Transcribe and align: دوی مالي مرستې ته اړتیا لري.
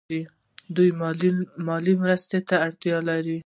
دوی 0.75 0.89
مالي 1.67 1.93
مرستې 2.03 2.39
ته 2.47 2.55
اړتیا 2.65 2.97
لري. 3.09 3.37